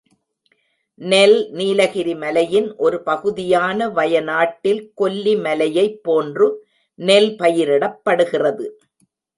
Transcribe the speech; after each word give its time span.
நெல் 1.01 1.35
நீலகிரி 1.51 2.15
மலையின் 2.15 2.69
ஒரு 2.77 2.97
பகுதியான 3.01 3.89
வயனாட்டில் 3.89 4.81
கொல்லி 5.01 5.35
மலையைப் 5.45 6.01
போன்று 6.03 6.49
நெல் 6.99 7.31
பயிரிடப்படுகிறது. 7.35 8.67